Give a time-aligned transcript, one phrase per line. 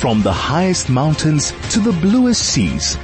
[0.00, 2.96] From the highest mountains to the bluest seas,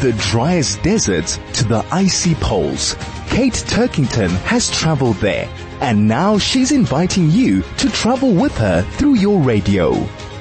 [0.00, 2.94] the driest deserts to the icy poles,
[3.28, 5.46] Kate Turkington has traveled there
[5.82, 9.92] and now she's inviting you to travel with her through your radio.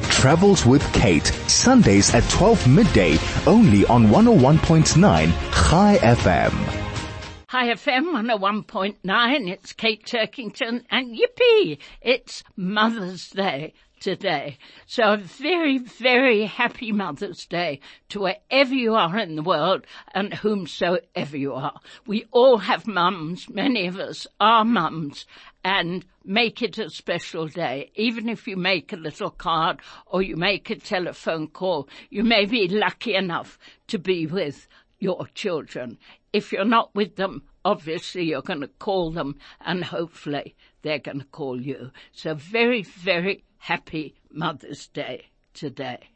[0.04, 6.54] Travels with Kate, Sundays at 12 midday, only on 101.9 Chai FM.
[7.52, 14.58] Chai FM 101.9, it's Kate Turkington and yippee, it's Mother's Day today.
[14.86, 17.80] So a very, very happy Mother's Day
[18.10, 21.80] to wherever you are in the world and whomsoever you are.
[22.06, 25.26] We all have mums, many of us are mums,
[25.64, 27.92] and make it a special day.
[27.96, 32.46] Even if you make a little card or you make a telephone call, you may
[32.46, 33.58] be lucky enough
[33.88, 34.68] to be with
[35.00, 35.98] your children.
[36.34, 41.20] If you're not with them, obviously you're going to call them and hopefully they're going
[41.20, 41.92] to call you.
[42.14, 46.10] So very, very happy Mother's Day today.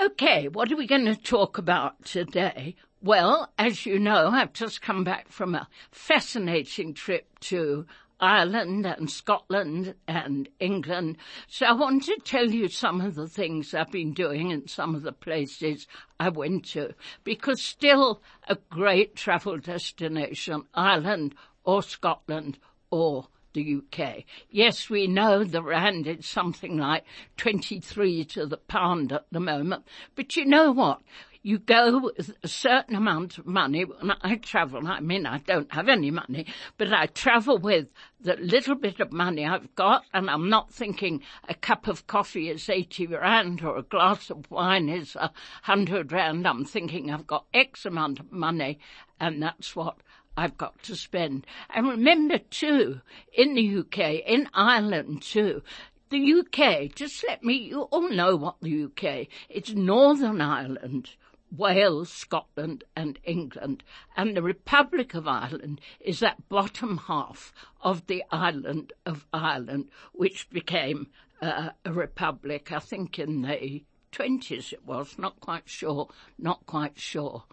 [0.00, 2.76] Okay, what are we going to talk about today?
[3.02, 7.86] Well, as you know, I've just come back from a fascinating trip to
[8.22, 11.18] Ireland and Scotland and England.
[11.48, 14.94] So I want to tell you some of the things I've been doing in some
[14.94, 15.88] of the places
[16.20, 22.58] I went to because still a great travel destination, Ireland or Scotland
[22.90, 24.24] or the UK.
[24.50, 27.04] Yes, we know the rand is something like
[27.36, 31.00] 23 to the pound at the moment, but you know what?
[31.44, 33.84] You go with a certain amount of money.
[33.84, 36.46] When I travel, I mean, I don't have any money,
[36.78, 37.88] but I travel with
[38.20, 42.48] the little bit of money I've got, and I'm not thinking a cup of coffee
[42.48, 46.46] is 80 rand or a glass of wine is a hundred rand.
[46.46, 48.78] I'm thinking I've got X amount of money,
[49.18, 49.96] and that's what
[50.36, 51.46] I've got to spend.
[51.70, 53.00] And remember too,
[53.36, 55.62] in the UK, in Ireland too,
[56.10, 61.10] the UK, just let me, you all know what the UK, it's Northern Ireland.
[61.54, 63.84] Wales, Scotland and England.
[64.16, 67.52] And the Republic of Ireland is that bottom half
[67.82, 71.08] of the island of Ireland, which became
[71.42, 76.08] uh, a republic, I think in the 20s it was, not quite sure,
[76.38, 77.44] not quite sure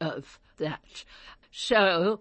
[0.00, 1.04] of that.
[1.50, 2.20] So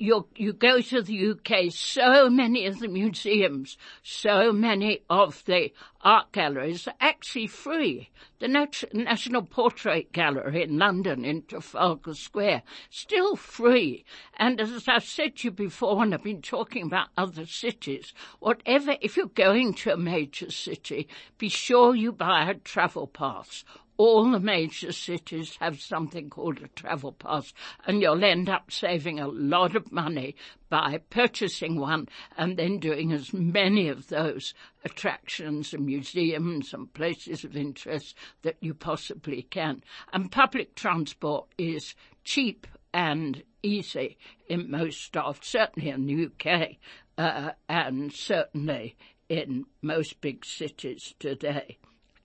[0.00, 5.72] you you go to the UK, so many of the museums, so many of the
[6.00, 8.08] art galleries are actually free.
[8.38, 8.48] The
[8.94, 14.06] National Portrait Gallery in London in Trafalgar Square, still free.
[14.38, 18.96] And as I've said to you before when I've been talking about other cities, whatever,
[19.02, 23.64] if you're going to a major city, be sure you buy a travel pass
[24.00, 27.52] all the major cities have something called a travel pass
[27.86, 30.34] and you'll end up saving a lot of money
[30.70, 34.54] by purchasing one and then doing as many of those
[34.86, 39.84] attractions and museums and places of interest that you possibly can.
[40.14, 41.94] And public transport is
[42.24, 44.16] cheap and easy
[44.48, 46.76] in most of, certainly in the UK,
[47.18, 48.96] uh, and certainly
[49.28, 51.76] in most big cities today.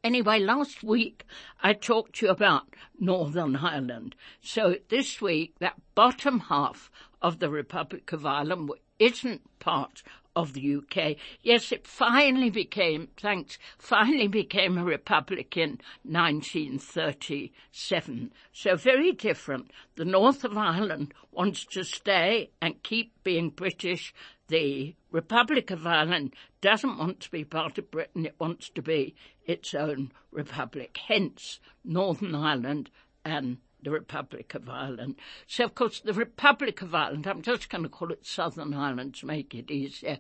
[0.05, 1.25] Anyway, last week
[1.63, 4.15] I talked to you about Northern Ireland.
[4.39, 6.91] So this week, that bottom half
[7.23, 10.03] of the Republic of Ireland isn't part
[10.35, 11.15] of the UK.
[11.41, 18.33] Yes, it finally became, thanks, finally became a republic in 1937.
[18.51, 19.71] So very different.
[19.95, 24.13] The north of Ireland wants to stay and keep being British.
[24.47, 28.25] The Republic of Ireland doesn't want to be part of Britain.
[28.25, 29.15] It wants to be
[29.45, 30.97] its own republic.
[31.07, 32.89] Hence, Northern Ireland
[33.23, 35.15] and the Republic of Ireland.
[35.47, 39.15] So, of course, the Republic of Ireland, I'm just going to call it Southern Ireland
[39.15, 40.17] to make it easier.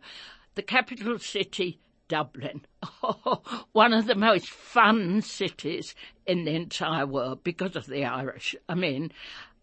[0.53, 2.61] The capital city, Dublin.
[3.03, 5.95] Oh, one of the most fun cities
[6.25, 8.55] in the entire world because of the Irish.
[8.69, 9.11] I mean,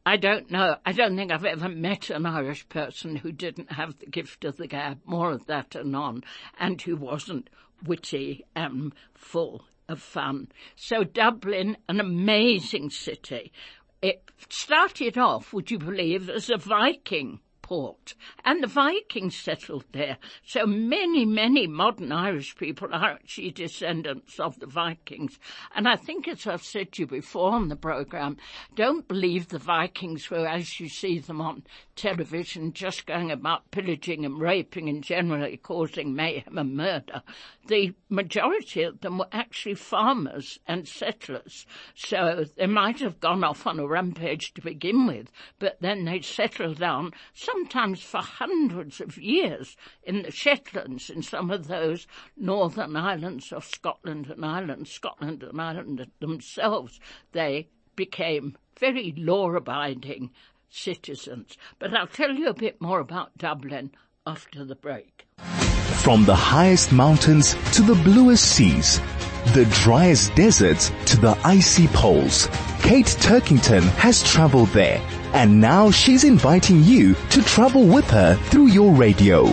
[0.05, 0.77] I don't know.
[0.85, 4.57] I don't think I've ever met an Irish person who didn't have the gift of
[4.57, 6.25] the gab, more of that anon,
[6.59, 7.49] and who wasn't
[7.85, 10.49] witty and full of fun.
[10.75, 13.53] So Dublin, an amazing city.
[14.03, 17.39] It started off, would you believe, as a Viking
[17.73, 18.13] port.
[18.45, 20.19] And the Vikings settled there.
[20.45, 25.39] So many, many modern Irish people are actually descendants of the Vikings.
[25.75, 28.37] And I think as I've said to you before on the programme,
[28.75, 31.63] don't believe the Vikings were as you see them on
[31.97, 37.23] television just going about pillaging and raping and generally causing mayhem and murder.
[37.67, 41.67] The majority of them were actually farmers and settlers.
[41.95, 46.21] So they might have gone off on a rampage to begin with, but then they
[46.21, 47.13] settled down.
[47.33, 53.53] Some sometimes for hundreds of years in the Shetlands, in some of those northern islands
[53.53, 56.99] of Scotland and Ireland, Scotland and Ireland themselves,
[57.31, 60.31] they became very law-abiding
[60.69, 61.57] citizens.
[61.79, 63.93] But I'll tell you a bit more about Dublin
[64.27, 65.29] after the break.
[66.03, 68.99] From the highest mountains to the bluest seas,
[69.55, 72.49] the driest deserts to the icy poles,
[72.93, 75.01] Kate Turkington has traveled there
[75.33, 79.47] and now she's inviting you to travel with her through your radio.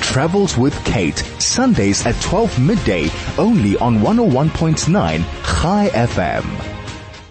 [0.00, 3.08] Travels with Kate, Sundays at 12 midday,
[3.38, 6.44] only on 101.9 Chai FM.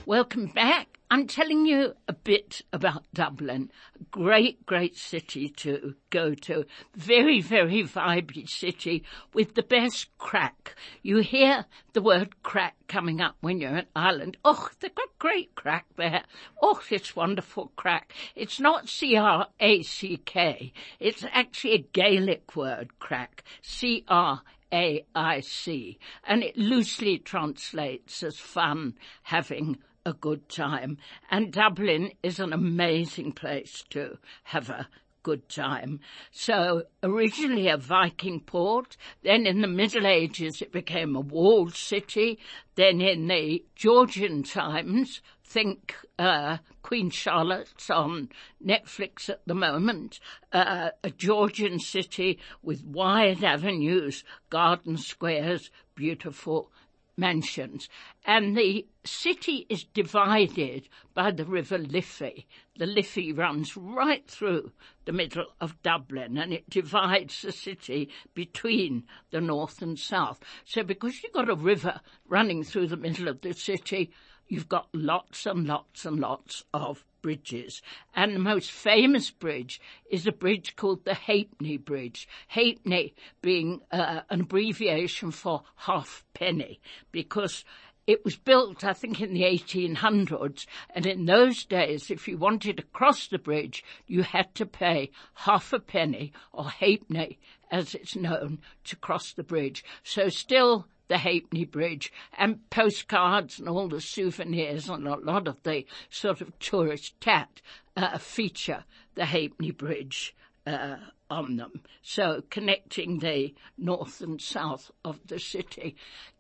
[0.06, 0.89] Welcome back.
[1.12, 3.72] I'm telling you a bit about Dublin.
[4.12, 6.66] Great, great city to go to.
[6.96, 9.04] Very, very vibrant city
[9.34, 10.76] with the best craic.
[11.02, 14.38] You hear the word craic coming up when you're in Ireland.
[14.46, 16.26] Oh, they've got great craic there.
[16.62, 18.14] Oh, it's wonderful craic.
[18.36, 20.74] It's not C-R-A-C-K.
[21.00, 23.44] It's actually a Gaelic word, craic.
[23.64, 30.98] C-R a-I-C, and it loosely translates as fun, having a good time.
[31.30, 34.88] And Dublin is an amazing place to have a
[35.24, 36.00] good time.
[36.32, 42.40] So originally a Viking port, then in the Middle Ages it became a walled city,
[42.76, 48.30] then in the Georgian times, think uh, Queen Charlotte's on
[48.66, 50.20] Netflix at the moment,
[50.54, 56.72] uh, a Georgian city with wide avenues, garden squares, beautiful
[57.18, 57.90] mansions.
[58.26, 62.48] And the city is divided by the River Liffey.
[62.78, 64.72] The Liffey runs right through
[65.06, 70.40] the middle of Dublin and it divides the city between the north and south.
[70.66, 74.12] So because you've got a river running through the middle of the city,
[74.48, 77.82] you've got lots and lots and lots of bridges.
[78.16, 82.28] And the most famous bridge is a bridge called the Ha'penny Bridge.
[82.50, 86.80] Ha'penny being uh, an abbreviation for halfpenny
[87.12, 87.64] because
[88.08, 90.66] it was built, I think, in the 1800s,
[90.96, 95.12] and in those days, if you wanted to cross the bridge, you had to pay
[95.34, 97.40] half a penny, or halfpenny,
[97.72, 99.84] as it's known, to cross the bridge.
[100.04, 105.62] So still the Ha'penny Bridge and postcards and all the souvenirs and a lot of
[105.64, 107.62] the sort of tourist tat
[107.98, 108.86] uh, feature
[109.16, 110.36] the Ha'penny Bridge
[110.66, 110.98] uh,
[111.30, 111.82] on them.
[112.02, 115.96] So connecting the north and south of the city.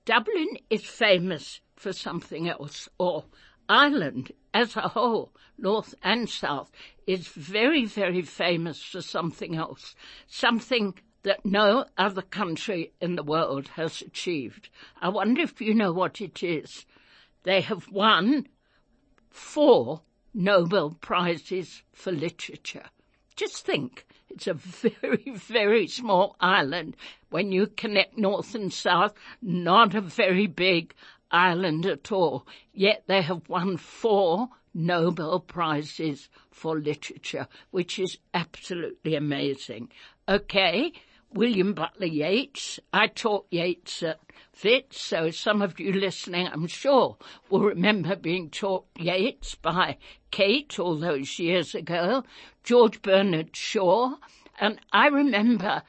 [0.09, 3.25] Dublin is famous for something else, or
[3.69, 6.71] Ireland as a whole, north and south,
[7.05, 9.93] is very, very famous for something else.
[10.25, 14.69] Something that no other country in the world has achieved.
[14.99, 16.87] I wonder if you know what it is.
[17.43, 18.47] They have won
[19.29, 20.01] four
[20.33, 22.89] Nobel Prizes for literature.
[23.35, 26.95] Just think, it's a very, very small island.
[27.29, 30.93] When you connect north and south, not a very big
[31.31, 32.47] island at all.
[32.73, 39.89] Yet they have won four Nobel Prizes for literature, which is absolutely amazing.
[40.27, 40.93] Okay,
[41.33, 42.79] William Butler Yeats.
[42.91, 44.19] I taught Yeats at
[44.63, 47.17] Wits, so some of you listening, I'm sure,
[47.49, 49.97] will remember being taught Yeats by
[50.31, 52.23] Kate all those years ago,
[52.63, 54.15] George Bernard Shaw,
[54.59, 55.83] and I remember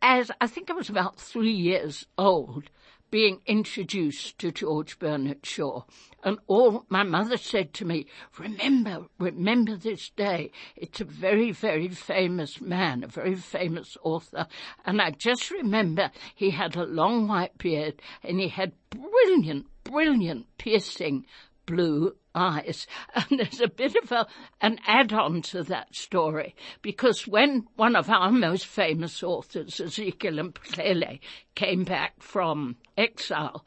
[0.00, 2.70] as I think I was about three years old,
[3.10, 5.82] being introduced to George Bernard Shaw.
[6.22, 8.06] And all my mother said to me,
[8.38, 10.50] remember, remember this day.
[10.76, 14.46] It's a very, very famous man, a very famous author.
[14.84, 20.46] And I just remember he had a long white beard and he had brilliant, brilliant
[20.58, 21.24] piercing
[21.68, 22.86] blue eyes.
[23.14, 24.26] And there's a bit of a,
[24.60, 31.20] an add-on to that story because when one of our most famous authors, Ezekiel Mphahlele,
[31.54, 33.64] came back from exile,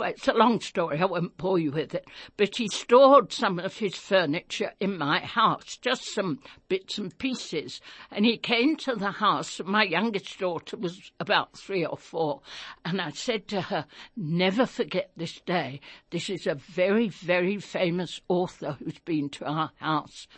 [0.00, 3.76] it's a long story, I won't bore you with it, but he stored some of
[3.76, 7.80] his furniture in my house, just some bits and pieces.
[8.10, 12.40] And he came to the house, my youngest daughter was about three or four,
[12.84, 15.80] and I said to her, never forget this day.
[16.10, 20.26] This is a very, very famous author who's been to our house.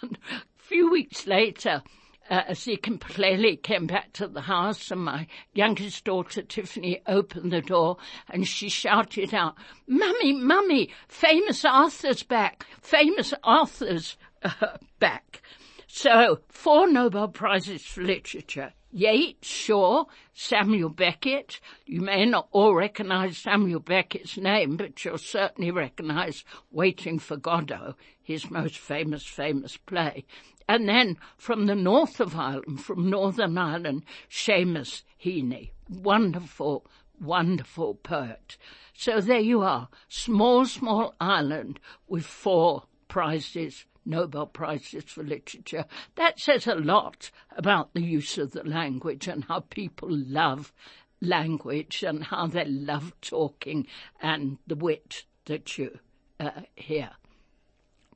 [0.00, 1.82] And a few weeks later,
[2.30, 7.52] uh, as he completely came back to the house and my youngest daughter Tiffany opened
[7.52, 7.96] the door
[8.28, 9.54] and she shouted out,
[9.86, 15.42] Mummy, Mummy, famous Arthur's back, famous Arthur's uh, back.
[15.86, 18.72] So four Nobel Prizes for literature.
[18.94, 21.60] Yeats, Shaw, Samuel Beckett.
[21.86, 27.94] You may not all recognize Samuel Beckett's name, but you'll certainly recognize Waiting for Godot,
[28.22, 30.24] his most famous, famous play.
[30.68, 35.70] And then from the north of Ireland, from Northern Ireland, Seamus Heaney.
[35.88, 36.86] Wonderful,
[37.20, 38.56] wonderful poet.
[38.94, 39.88] So there you are.
[40.08, 45.84] Small, small island with four prizes Nobel Prizes for Literature.
[46.16, 50.72] That says a lot about the use of the language and how people love
[51.20, 53.86] language and how they love talking
[54.20, 55.98] and the wit that you
[56.40, 57.10] uh, hear.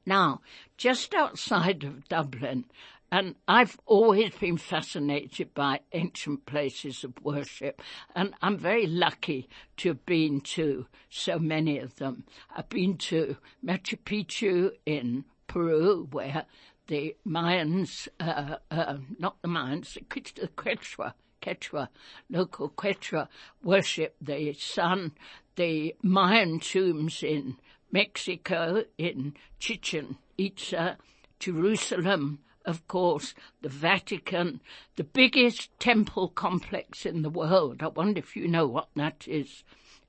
[0.06, 0.40] Now,
[0.76, 2.66] just outside of Dublin,
[3.10, 7.82] and I've always been fascinated by ancient places of worship,
[8.14, 9.48] and I'm very lucky
[9.78, 12.24] to have been to so many of them.
[12.56, 16.46] I've been to Machu Picchu in Peru, where
[16.86, 20.02] the Mayans, uh, uh, not the Mayans, the
[20.48, 21.88] Quechua, Quechua,
[22.30, 23.28] local Quechua
[23.62, 25.12] worship the sun.
[25.56, 27.56] The Mayan tombs in
[27.96, 30.98] Mexico, in Chichen Itza,
[31.38, 34.60] Jerusalem, of course, the Vatican,
[34.96, 37.82] the biggest temple complex in the world.
[37.82, 39.64] I wonder if you know what that is.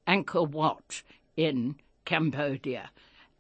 [0.06, 1.02] Angkor Wat
[1.38, 2.90] in Cambodia.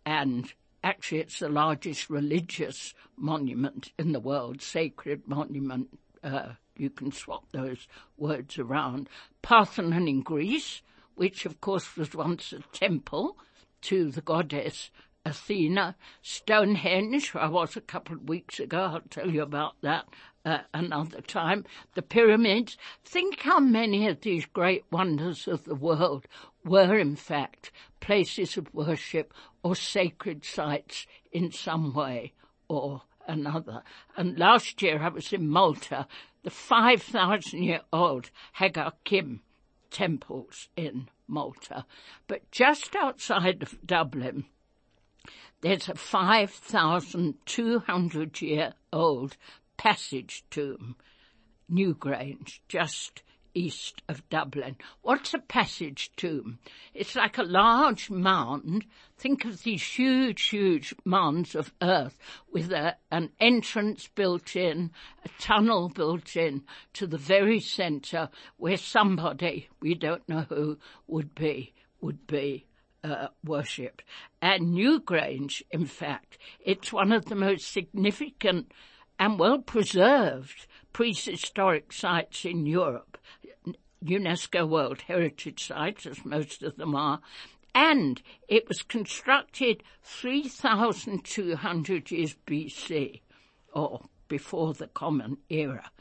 [0.05, 5.89] And Actually, it's the largest religious monument in the world, sacred monument.
[6.23, 7.85] Uh, you can swap those
[8.15, 9.09] words around.
[9.41, 10.81] Parthenon in Greece,
[11.15, 13.35] which of course was once a temple
[13.81, 14.91] to the goddess
[15.27, 15.95] Athena.
[16.21, 20.07] Stonehenge, I was a couple of weeks ago, I'll tell you about that
[20.45, 21.65] uh, another time.
[21.95, 22.77] The pyramids.
[23.03, 26.25] Think how many of these great wonders of the world
[26.63, 32.31] were in fact places of worship or sacred sites in some way
[32.69, 33.83] or another.
[34.15, 36.07] And last year I was in Malta,
[36.43, 39.41] the 5,000 year old Hagar Qim
[39.91, 41.85] temples in Malta.
[42.27, 44.45] But just outside of Dublin,
[45.61, 49.35] there's a 5,200 year old
[49.77, 50.95] passage tomb,
[51.71, 53.21] Newgrange, just
[53.57, 54.77] east of Dublin.
[55.01, 56.59] What's a passage tomb?
[56.93, 58.85] It's like a large mound.
[59.17, 62.19] Think of these huge, huge mounds of earth
[62.51, 64.91] with a, an entrance built in,
[65.25, 71.33] a tunnel built in to the very centre where somebody, we don't know who, would
[71.33, 72.67] be, would be
[73.03, 74.03] uh, worshipped.
[74.39, 78.71] And Newgrange, in fact, it's one of the most significant
[79.19, 83.17] and well preserved prehistoric sites in Europe,
[84.03, 87.19] UNESCO World Heritage Sites, as most of them are,
[87.73, 93.21] and it was constructed 3,200 years BC,
[93.73, 95.91] or before the Common Era,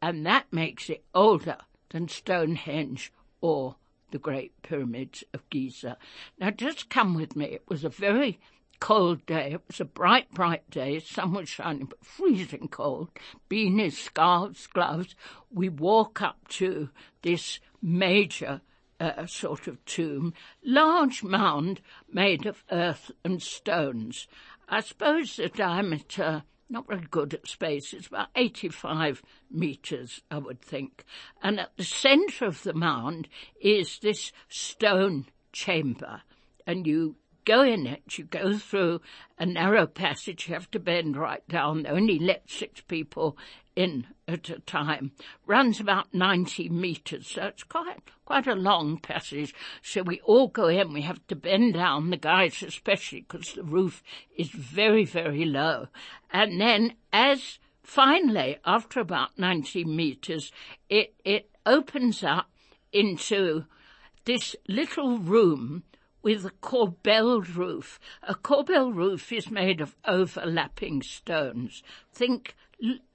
[0.00, 1.58] and that makes it older
[1.90, 3.76] than Stonehenge or
[4.10, 5.96] the Great Pyramids of Giza.
[6.38, 7.46] Now just come with me.
[7.46, 8.38] It was a very
[8.84, 9.52] cold day.
[9.52, 10.98] It was a bright, bright day.
[10.98, 13.08] Sun was shining, but freezing cold.
[13.48, 15.16] Beanies, scarves, gloves.
[15.50, 16.90] We walk up to
[17.22, 18.60] this major
[19.00, 21.80] uh, sort of tomb, large mound
[22.12, 24.28] made of earth and stones.
[24.68, 30.60] I suppose the diameter, not very good at space, it's about 85 metres, I would
[30.60, 31.04] think.
[31.42, 36.20] And at the centre of the mound is this stone chamber.
[36.66, 39.00] And you go in it, you go through
[39.38, 43.36] a narrow passage, you have to bend right down, only let six people
[43.76, 45.12] in at a time.
[45.46, 49.54] Runs about 90 metres, so it's quite, quite a long passage.
[49.82, 53.64] So we all go in, we have to bend down, the guys especially, because the
[53.64, 54.02] roof
[54.36, 55.88] is very, very low.
[56.32, 60.52] And then as finally, after about 90 metres,
[60.88, 62.50] it, it opens up
[62.92, 63.64] into
[64.24, 65.82] this little room
[66.24, 68.00] with a corbelled roof.
[68.22, 71.82] A corbelled roof is made of overlapping stones.
[72.12, 72.56] Think,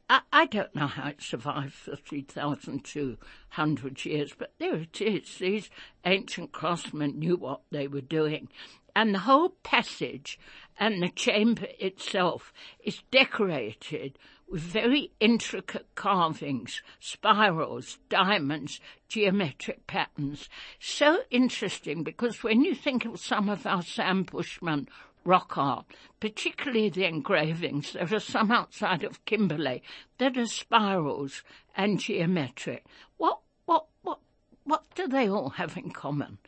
[0.08, 5.40] I, I don't know how it survived for 3,200 years, but there it is.
[5.40, 5.72] These
[6.06, 8.50] ancient craftsmen knew what they were doing.
[8.96, 10.40] And the whole passage
[10.78, 20.50] and the chamber itself is decorated with very intricate carvings, spirals, diamonds, geometric patterns.
[20.80, 24.88] So interesting because when you think of some of our San Bushman
[25.24, 25.86] rock art,
[26.20, 29.84] particularly the engravings, there are some outside of Kimberley
[30.18, 31.44] that are spirals
[31.76, 32.86] and geometric.
[33.18, 34.20] What, what, what,
[34.64, 36.40] what do they all have in common?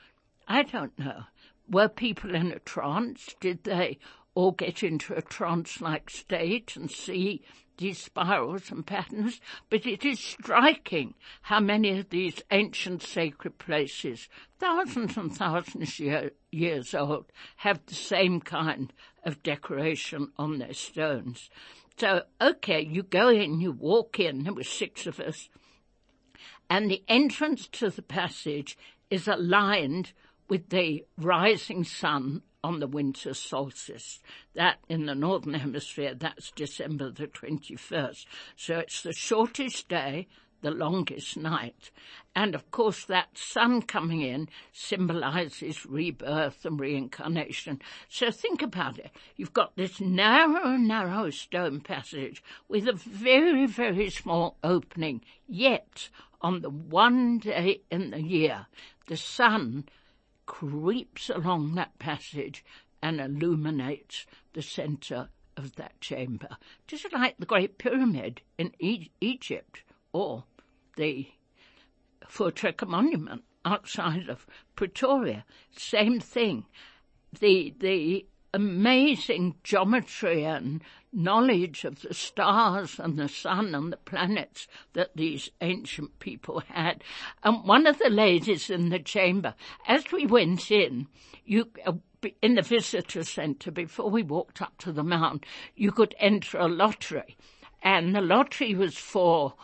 [0.48, 1.24] I don't know.
[1.70, 3.36] Were people in a trance?
[3.40, 4.00] Did they
[4.34, 7.44] all get into a trance-like state and see
[7.82, 14.30] these spirals and patterns, but it is striking how many of these ancient sacred places,
[14.60, 17.26] thousands and thousands year, years old,
[17.58, 18.94] have the same kind
[19.26, 21.50] of decoration on their stones.
[21.98, 25.50] So, okay, you go in, you walk in, there were six of us,
[26.70, 28.78] and the entrance to the passage
[29.10, 30.14] is aligned
[30.50, 34.20] with the rising sun on the winter solstice.
[34.56, 38.26] That in the northern hemisphere, that's December the 21st.
[38.56, 40.28] So it's the shortest day,
[40.62, 41.92] the longest night.
[42.36, 47.82] And of course that sun coming in symbolizes rebirth and reincarnation.
[48.10, 49.12] So think about it.
[49.36, 55.22] You've got this narrow, narrow stone passage with a very, very small opening.
[55.48, 56.10] Yet
[56.42, 58.68] on the one day in the year,
[59.08, 59.86] the sun
[60.52, 62.66] creeps along that passage
[63.02, 69.82] and illuminates the center of that chamber, just like the Great Pyramid in e- Egypt
[70.12, 70.44] or
[70.98, 71.26] the
[72.28, 75.46] Voortrekker Monument outside of Pretoria.
[75.72, 76.66] Same thing.
[77.40, 80.82] The, the amazing geometry and
[81.14, 87.04] knowledge of the stars and the sun and the planets that these ancient people had.
[87.44, 89.56] And one of the ladies in the chamber,
[89.88, 91.08] as we went in,
[91.46, 91.94] you, uh,
[92.42, 96.68] in the visitor centre, before we walked up to the mound, you could enter a
[96.68, 97.38] lottery.
[97.82, 99.56] And the lottery was for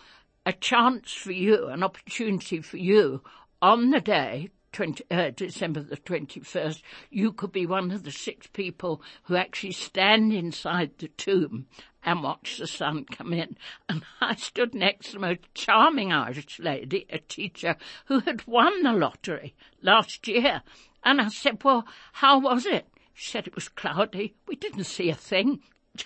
[0.45, 3.21] a chance for you, an opportunity for you
[3.61, 8.45] on the day 20, uh, December the 21st, you could be one of the six
[8.45, 11.65] people who actually stand inside the tomb
[12.03, 13.57] and watch the sun come in.
[13.89, 18.83] And I stood next to the most charming Irish lady, a teacher who had won
[18.83, 20.61] the lottery last year.
[21.03, 22.85] And I said, well, how was it?
[23.15, 24.35] She said it was cloudy.
[24.47, 25.61] We didn't see a thing.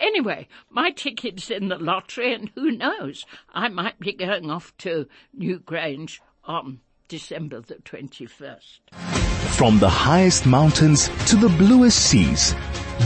[0.00, 5.06] Anyway, my ticket's in the lottery and who knows, I might be going off to
[5.36, 8.78] Newgrange on December the 21st.
[9.56, 12.54] From the highest mountains to the bluest seas,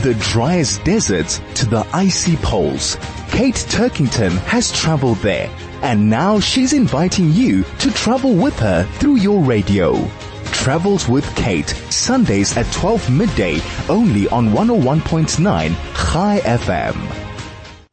[0.03, 2.97] the driest deserts to the icy poles,
[3.31, 5.49] Kate Turkington has traveled there
[5.81, 9.95] and now she's inviting you to travel with her through your radio.
[10.45, 17.22] Travels with Kate, Sundays at 12 midday, only on 101.9 Chai FM.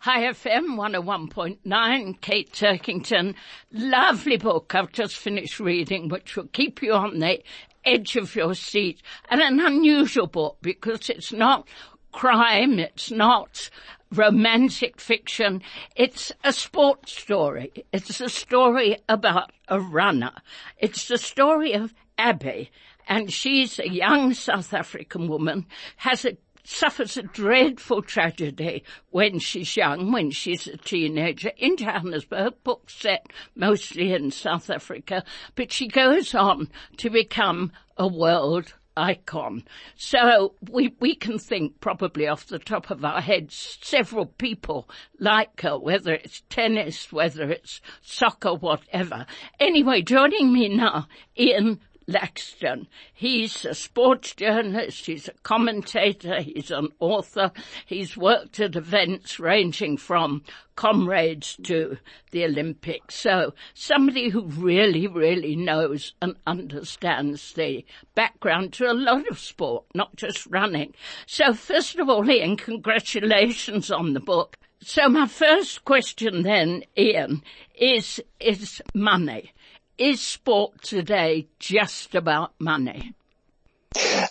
[0.03, 3.35] Chai FM 101.9, Kate Turkington.
[3.71, 7.43] Lovely book I've just finished reading, which will keep you on the
[7.85, 9.03] edge of your seat.
[9.29, 11.69] And an unusual book because it's not
[12.13, 13.69] crime, it's not
[14.11, 15.61] romantic fiction.
[15.95, 17.71] It's a sports story.
[17.93, 20.33] It's a story about a runner.
[20.79, 22.71] It's the story of Abby,
[23.07, 29.77] and she's a young South African woman, has a suffers a dreadful tragedy when she's
[29.77, 35.89] young, when she's a teenager in Johannesburg, book set mostly in South Africa, but she
[35.89, 36.69] goes on
[36.99, 39.65] to become a world icon.
[39.97, 45.61] So we, we can think probably off the top of our heads several people like
[45.63, 49.27] her, whether it's tennis, whether it's soccer, whatever.
[49.59, 51.07] Anyway, joining me now,
[51.39, 52.87] Ian Laxton.
[53.15, 57.53] He's a sports journalist, he's a commentator, he's an author,
[57.87, 60.43] he's worked at events ranging from
[60.75, 61.99] comrades to
[62.33, 63.15] the Olympics.
[63.15, 69.85] So somebody who really, really knows and understands the background to a lot of sport,
[69.95, 70.95] not just running.
[71.27, 74.57] So first of all, Ian, congratulations on the book.
[74.83, 77.43] So my first question then, Ian,
[77.75, 79.53] is, is money.
[80.01, 83.13] Is sport today just about money?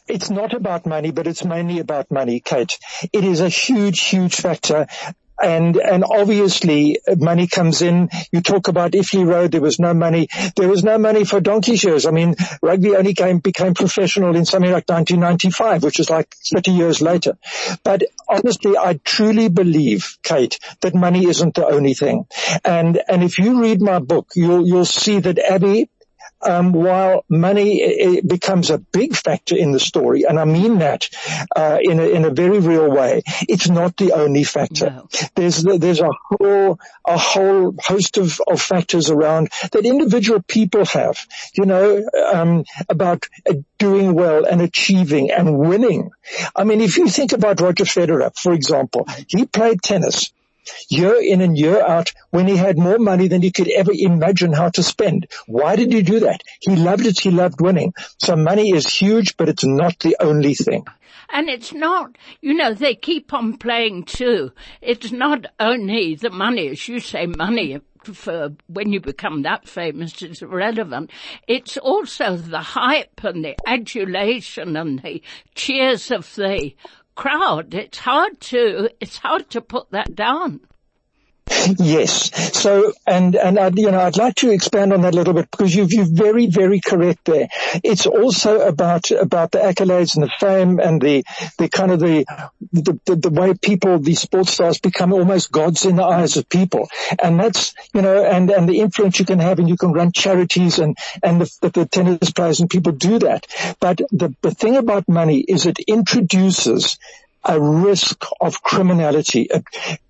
[0.08, 2.80] It's not about money, but it's mainly about money, Kate.
[3.14, 4.88] It is a huge, huge factor
[5.42, 8.10] and and obviously money comes in.
[8.32, 9.52] You talk about Iffley Road.
[9.52, 10.28] There was no money.
[10.56, 12.06] There was no money for donkey shows.
[12.06, 16.72] I mean, rugby only came became professional in something like 1995, which is like 30
[16.72, 17.38] years later.
[17.84, 22.26] But honestly, I truly believe, Kate, that money isn't the only thing.
[22.64, 25.90] And and if you read my book, you'll you'll see that Abby
[26.42, 31.10] um, while money becomes a big factor in the story, and I mean that
[31.56, 34.90] uh, in a, in a very real way, it's not the only factor.
[34.90, 35.08] No.
[35.36, 41.26] There's there's a whole a whole host of, of factors around that individual people have,
[41.54, 43.28] you know, um, about
[43.78, 46.12] doing well and achieving and winning.
[46.56, 50.32] I mean, if you think about Roger Federer, for example, he played tennis
[50.90, 54.54] year in and year out when he had more money than he could ever imagine
[54.54, 55.28] how to spend.
[55.48, 56.42] Why did he do that?
[56.62, 57.20] He loved it.
[57.20, 57.94] He loved winning.
[58.20, 60.86] So money is huge, but it's not the only thing.
[61.32, 64.52] And it's not, you know, they keep on playing too.
[64.82, 70.22] It's not only the money, as you say, money for when you become that famous
[70.22, 71.12] is irrelevant.
[71.48, 75.22] It's also the hype and the adulation and the
[75.56, 76.74] cheers of the
[77.20, 77.74] crowd.
[77.74, 80.62] It's hard to, it's hard to put that down.
[81.78, 82.58] Yes.
[82.58, 85.50] So, and, and I'd, you know, I'd like to expand on that a little bit
[85.52, 87.48] because you've, you're very, very correct there.
[87.84, 91.24] It's also about, about the accolades and the fame and the,
[91.58, 92.26] the kind of the,
[92.72, 96.48] the, the, the way people, these sports stars become almost gods in the eyes of
[96.50, 96.90] people.
[97.22, 100.12] And that's, you know, and, and the influence you can have and you can run
[100.12, 103.48] charities and, and the, the, the tennis players and people do that.
[103.80, 106.98] But the, the thing about money is it introduces
[107.44, 109.50] a risk of criminality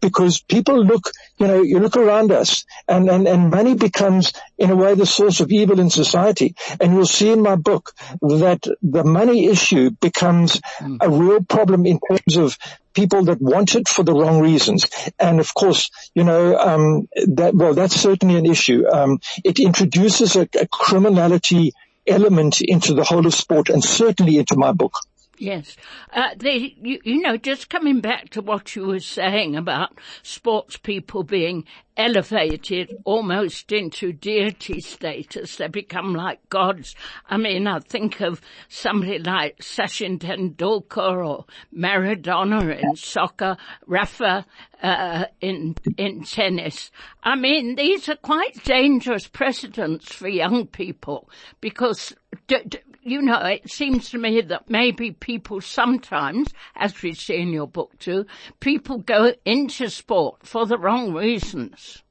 [0.01, 4.71] because people look, you know, you look around us and, and, and money becomes in
[4.71, 6.55] a way the source of evil in society.
[6.79, 10.59] And you'll see in my book that the money issue becomes
[10.99, 12.57] a real problem in terms of
[12.93, 14.87] people that want it for the wrong reasons.
[15.19, 18.87] And of course, you know, um, that, well, that's certainly an issue.
[18.87, 21.73] Um, it introduces a, a criminality
[22.07, 24.93] element into the whole of sport and certainly into my book.
[25.39, 25.77] Yes.
[26.11, 30.75] Uh, they, you, you, know, just coming back to what you were saying about sports
[30.75, 31.63] people being
[31.95, 35.55] elevated almost into deity status.
[35.55, 36.93] They become like gods.
[37.29, 43.55] I mean, I think of somebody like Sachin Tendulkar or Maradona in soccer,
[43.87, 44.45] Rafa,
[44.83, 46.91] uh, in, in tennis.
[47.23, 51.29] I mean, these are quite dangerous precedents for young people
[51.61, 52.13] because
[52.47, 57.37] d- d- you know, it seems to me that maybe people sometimes, as we see
[57.37, 58.25] in your book too,
[58.59, 62.03] people go into sport for the wrong reasons.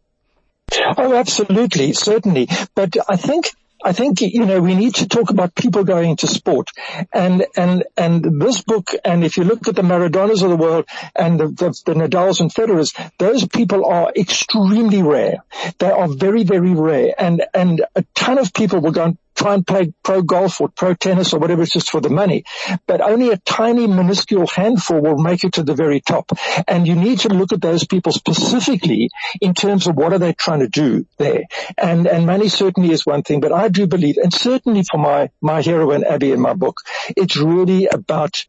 [0.97, 2.49] Oh, absolutely, certainly.
[2.75, 3.53] But I think
[3.85, 6.71] I think, you know, we need to talk about people going into sport.
[7.13, 10.87] And, and, and this book, and if you look at the Maradonas of the world
[11.15, 15.45] and the, the, the Nadals and Federers, those people are extremely rare.
[15.79, 17.15] They are very, very rare.
[17.17, 20.69] And, and a ton of people will go and try and play pro golf or
[20.69, 22.45] pro tennis or whatever it's just for the money.
[22.87, 26.33] But only a tiny minuscule handful will make it to the very top.
[26.67, 30.33] And you need to look at those people specifically in terms of what are they
[30.33, 31.45] trying to do there.
[31.77, 35.31] And, and money certainly is one thing, but I do believe, and certainly for my,
[35.41, 36.81] my heroine Abby in my book,
[37.17, 38.45] it's really about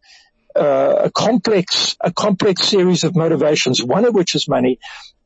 [0.59, 4.79] uh, a complex, a complex series of motivations, one of which is money,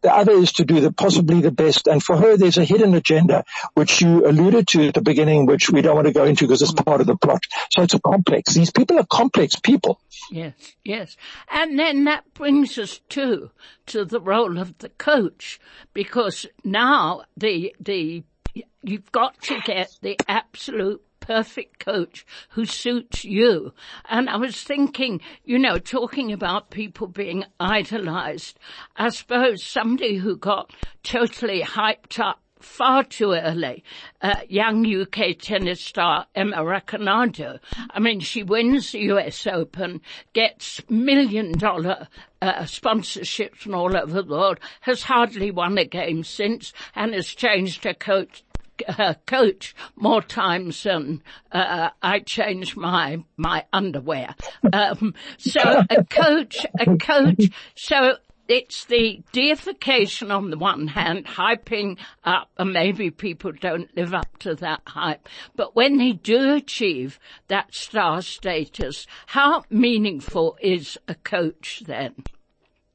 [0.04, 1.88] the other is to do the possibly the best.
[1.88, 5.70] And for her, there's a hidden agenda, which you alluded to at the beginning, which
[5.70, 7.44] we don't want to go into because it's part of the plot.
[7.72, 8.54] So it's a complex.
[8.54, 10.02] These people are complex people.
[10.30, 11.16] Yes, yes.
[11.50, 13.52] And then that brings us to,
[13.88, 15.60] to the role of the coach,
[15.94, 18.24] because now the, the,
[18.84, 23.74] you've got to get the absolute perfect coach who suits you.
[24.10, 28.60] And I was thinking, you know, talking about people being idolized,
[28.98, 33.84] I suppose somebody who got totally hyped up far too early.
[34.22, 37.60] Uh, young UK tennis star Emma Raducanu.
[37.90, 40.02] I mean, she wins the US Open,
[40.34, 42.10] gets million dollar
[42.42, 47.28] uh, sponsorships from all over the world, has hardly won a game since, and has
[47.28, 48.44] changed her coach
[48.88, 54.36] uh, coach more times than uh, I change my my underwear.
[54.72, 57.50] Um, so a coach, a coach.
[57.76, 58.18] So
[58.48, 64.38] it's the deification on the one hand, hyping up, and maybe people don't live up
[64.40, 65.30] to that hype.
[65.56, 72.16] But when they do achieve that star status, how meaningful is a coach then?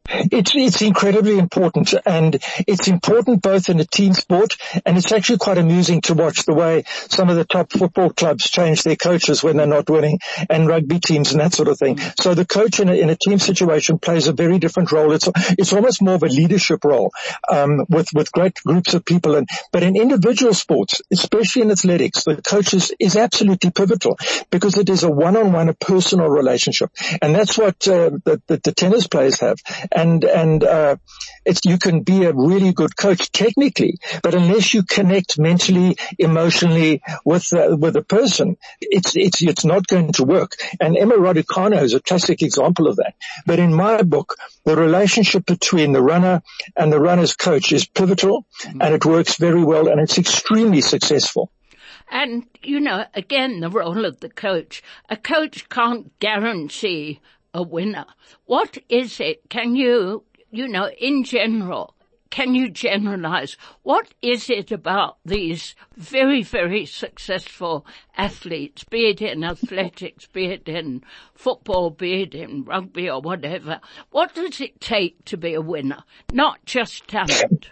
[0.09, 5.39] It's, it's incredibly important and it's important both in a team sport and it's actually
[5.39, 9.43] quite amusing to watch the way some of the top football clubs change their coaches
[9.43, 10.19] when they're not winning
[10.49, 11.99] and rugby teams and that sort of thing.
[12.19, 15.13] So the coach in a, in a team situation plays a very different role.
[15.13, 17.13] It's, it's almost more of a leadership role,
[17.49, 22.25] um, with, with great groups of people and, but in individual sports, especially in athletics,
[22.25, 24.19] the coach is, is absolutely pivotal
[24.51, 26.91] because it is a one-on-one, a personal relationship.
[27.21, 29.59] And that's what, uh, the, the, the tennis players have
[29.99, 30.97] and and uh,
[31.45, 37.03] it's you can be a really good coach technically, but unless you connect mentally, emotionally
[37.25, 40.53] with uh, with a person, it's it's it's not going to work.
[40.81, 43.15] And Emma Raducanu is a classic example of that.
[43.47, 46.43] But in my book, the relationship between the runner
[46.77, 48.83] and the runner's coach is pivotal, mm-hmm.
[48.83, 51.51] and it works very well, and it's extremely successful.
[52.11, 54.83] And, you know, again, the role of the coach.
[55.11, 57.21] A coach can't guarantee
[57.59, 58.07] a winner.
[58.47, 59.51] What is it?
[59.51, 61.95] Can you you know, in general,
[62.31, 63.57] can you generalize?
[63.83, 70.69] What is it about these very, very successful athletes, be it in athletics, be it
[70.69, 71.03] in
[71.35, 73.81] football, be it in rugby or whatever?
[74.11, 76.05] What does it take to be a winner?
[76.33, 77.71] Not just talent.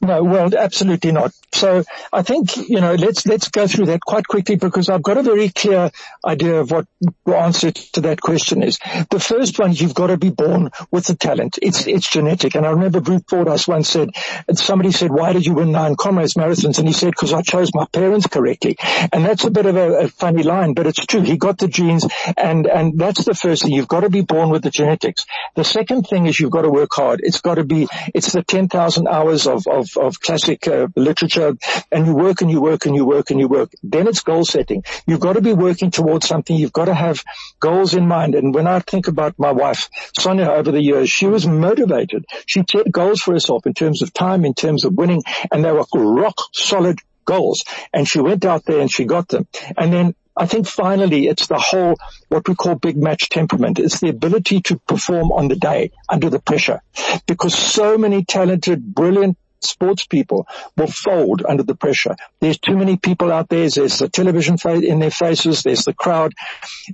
[0.00, 1.32] No, well, absolutely not.
[1.56, 5.18] So I think, you know, let's, let's go through that quite quickly because I've got
[5.18, 5.90] a very clear
[6.24, 6.86] idea of what
[7.24, 8.78] the answer to that question is.
[9.10, 11.58] The first one, you've got to be born with the talent.
[11.62, 12.54] It's, it's genetic.
[12.54, 14.10] And I remember Bruce Fordyce once said,
[14.54, 16.78] somebody said, why did you win nine comrades marathons?
[16.78, 18.76] And he said, because I chose my parents correctly.
[19.12, 21.22] And that's a bit of a, a funny line, but it's true.
[21.22, 23.72] He got the genes and, and that's the first thing.
[23.72, 25.26] You've got to be born with the genetics.
[25.54, 27.20] The second thing is you've got to work hard.
[27.22, 31.45] It's got to be, it's the 10,000 hours of of, of classic uh, literature
[31.90, 33.70] and you work and you work and you work and you work.
[33.82, 34.84] Then it's goal setting.
[35.06, 36.56] You've got to be working towards something.
[36.56, 37.22] You've got to have
[37.60, 38.34] goals in mind.
[38.34, 42.24] And when I think about my wife, Sonia, over the years, she was motivated.
[42.46, 45.72] She set goals for herself in terms of time, in terms of winning, and they
[45.72, 47.64] were rock solid goals.
[47.92, 49.46] And she went out there and she got them.
[49.76, 51.96] And then I think finally it's the whole,
[52.28, 53.78] what we call big match temperament.
[53.78, 56.82] It's the ability to perform on the day under the pressure
[57.26, 62.16] because so many talented, brilliant sports people will fold under the pressure.
[62.40, 63.68] There's too many people out there.
[63.68, 65.62] There's the television in their faces.
[65.62, 66.32] There's the crowd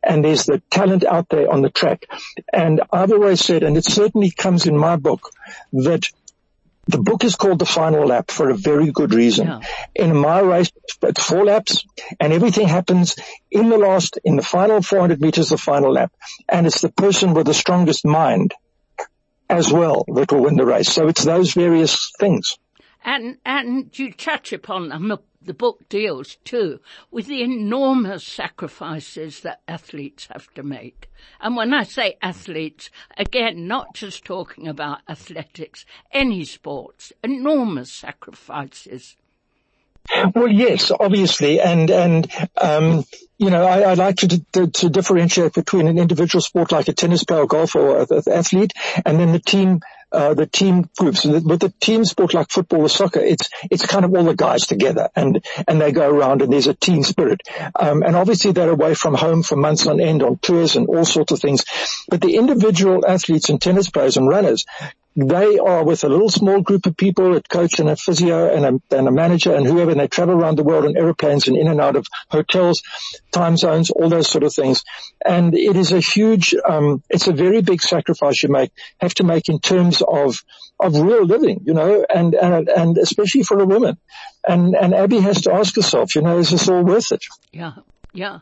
[0.03, 2.07] and there's the talent out there on the track.
[2.53, 5.31] And I've always said, and it certainly comes in my book,
[5.73, 6.07] that
[6.89, 9.47] the book is called The Final Lap for a very good reason.
[9.47, 9.61] Yeah.
[9.95, 10.73] In my race,
[11.03, 11.85] it's four laps
[12.19, 13.15] and everything happens
[13.51, 16.13] in the last, in the final 400 meters, the final lap.
[16.49, 18.55] And it's the person with the strongest mind
[19.49, 20.93] as well that will win the race.
[20.93, 22.57] So it's those various things.
[23.05, 25.13] And, and you touch upon them.
[25.45, 26.79] The book deals too
[27.11, 31.11] with the enormous sacrifices that athletes have to make.
[31.41, 39.17] And when I say athletes, again, not just talking about athletics, any sports, enormous sacrifices.
[40.35, 42.29] Well, yes, obviously, and and
[42.61, 43.05] um,
[43.39, 46.93] you know, I, I like to, to, to differentiate between an individual sport like a
[46.93, 48.73] tennis player, or golf, or an athlete,
[49.05, 49.81] and then the team
[50.13, 51.25] uh, the team groups.
[51.25, 54.67] With the team sport like football or soccer, it's it's kind of all the guys
[54.67, 57.41] together, and and they go around, and there's a team spirit.
[57.75, 61.05] Um, and obviously they're away from home for months on end on tours and all
[61.05, 61.65] sorts of things.
[62.09, 64.67] But the individual athletes and tennis players and runners
[65.15, 68.65] they are with a little small group of people, a coach and a physio and
[68.65, 71.57] a, and a manager and whoever, and they travel around the world on aeroplanes and
[71.57, 72.83] in and out of hotels,
[73.31, 74.85] time zones, all those sort of things.
[75.25, 79.25] And it is a huge, um, it's a very big sacrifice you make, have to
[79.25, 80.43] make in terms of,
[80.81, 83.99] of real living, you know, and, and, and especially for a woman.
[84.49, 87.25] And, and Abby has to ask herself, you know, is this all worth it?
[87.53, 87.73] Yeah.
[88.15, 88.41] Yeah.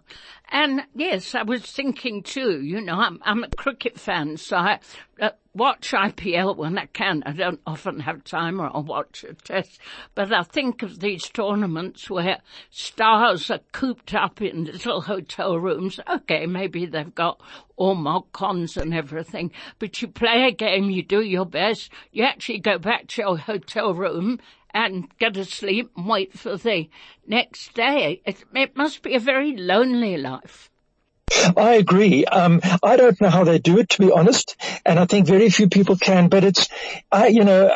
[0.50, 4.80] And yes, I was thinking too, you know, I'm, I'm a cricket fan, so I
[5.20, 7.22] uh, watch IPL when I can.
[7.26, 9.80] I don't often have time or I'll watch a test,
[10.14, 12.38] but I think of these tournaments where
[12.70, 15.98] stars are cooped up in little hotel rooms.
[16.08, 17.40] Okay, maybe they've got
[17.76, 22.24] all mock cons and everything, but you play a game, you do your best, you
[22.24, 24.38] actually go back to your hotel room
[24.72, 26.88] and go to sleep and wait for the
[27.26, 28.22] next day.
[28.24, 30.70] It, it must be a very lonely life.
[31.56, 32.24] I agree.
[32.24, 35.50] Um, I don't know how they do it, to be honest, and I think very
[35.50, 36.28] few people can.
[36.28, 36.68] But it's,
[37.10, 37.70] I, you know,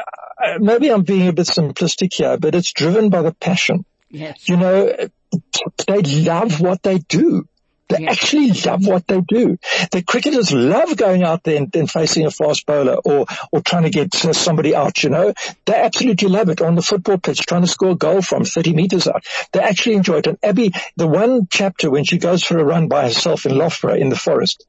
[0.58, 3.84] maybe I'm being a bit simplistic here, but it's driven by the passion.
[4.10, 4.48] Yes.
[4.48, 4.94] You know,
[5.86, 7.48] they love what they do.
[7.88, 8.10] They yeah.
[8.10, 9.58] actually love what they do.
[9.92, 13.82] The cricketers love going out there and, and, facing a fast bowler or, or trying
[13.82, 15.34] to get somebody out, you know.
[15.66, 18.72] They absolutely love it on the football pitch, trying to score a goal from 30
[18.72, 19.26] meters out.
[19.52, 20.26] They actually enjoy it.
[20.26, 23.96] And Abby, the one chapter when she goes for a run by herself in Loughborough
[23.96, 24.64] in the forest,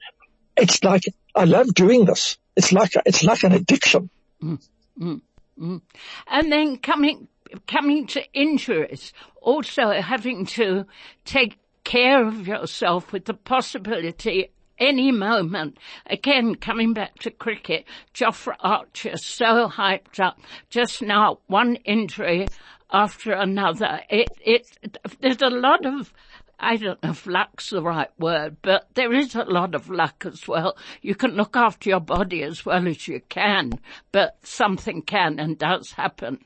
[0.58, 2.38] it's like, I love doing this.
[2.58, 4.10] It's like, it's like an addiction.
[4.43, 4.62] Mm,
[4.99, 5.21] mm,
[5.58, 5.82] mm.
[6.28, 7.30] And then coming,
[7.65, 10.86] coming to injuries, also having to
[11.23, 15.78] take care of yourself with the possibility any moment.
[16.06, 20.39] Again, coming back to cricket, Jofra Archer so hyped up.
[20.69, 22.48] Just now, one injury
[22.91, 24.02] after another.
[24.10, 26.13] It, it, there's a lot of,
[26.60, 30.26] I don't know if luck's the right word, but there is a lot of luck
[30.26, 30.78] as well.
[31.02, 33.71] You can look after your body as well as you can,
[34.12, 36.39] but something can and does happen.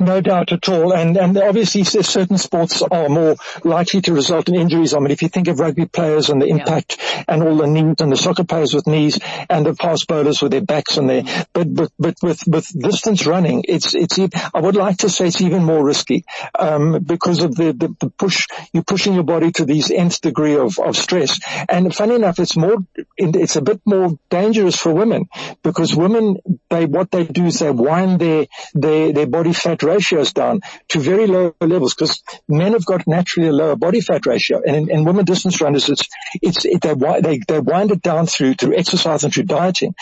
[0.00, 0.92] No doubt at all.
[0.92, 4.94] And, and obviously certain sports are more likely to result in injuries.
[4.94, 7.24] I mean, if you think of rugby players and the impact yeah.
[7.28, 10.52] and all the knees and the soccer players with knees and the fast bowlers with
[10.52, 11.22] their backs and their,
[11.52, 15.40] but, but, but with, with distance running, it's, it's, I would like to say it's
[15.40, 16.24] even more risky,
[16.58, 20.56] um, because of the, the, the push, you're pushing your body to these nth degree
[20.56, 21.40] of, of stress.
[21.68, 22.76] And funny enough, it's more
[23.16, 25.28] it's a bit more dangerous for women
[25.62, 26.36] because women,
[26.68, 31.00] they, what they do is they wind their, their, their body fat ratios down to
[31.00, 34.60] very low levels because men have got naturally a lower body fat ratio.
[34.64, 36.08] And in, in women distance runners, it's,
[36.42, 39.94] it's, it, they, they, they wind it down through, through exercise and through dieting